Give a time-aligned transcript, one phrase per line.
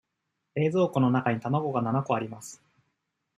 [0.55, 2.59] 冷蔵庫の中に卵が七個あります。